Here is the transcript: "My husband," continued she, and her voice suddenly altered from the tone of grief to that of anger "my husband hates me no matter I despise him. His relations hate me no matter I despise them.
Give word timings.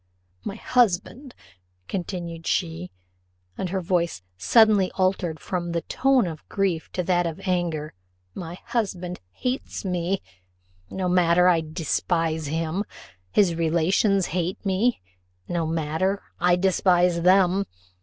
"My 0.43 0.55
husband," 0.55 1.35
continued 1.87 2.47
she, 2.47 2.89
and 3.55 3.69
her 3.69 3.81
voice 3.81 4.23
suddenly 4.35 4.91
altered 4.95 5.39
from 5.39 5.73
the 5.73 5.83
tone 5.83 6.25
of 6.25 6.49
grief 6.49 6.91
to 6.93 7.03
that 7.03 7.27
of 7.27 7.39
anger 7.45 7.93
"my 8.33 8.55
husband 8.65 9.19
hates 9.29 9.85
me 9.85 10.23
no 10.89 11.07
matter 11.07 11.47
I 11.47 11.61
despise 11.61 12.47
him. 12.47 12.83
His 13.31 13.53
relations 13.53 14.25
hate 14.33 14.65
me 14.65 15.01
no 15.47 15.67
matter 15.67 16.23
I 16.39 16.55
despise 16.55 17.21
them. 17.21 17.67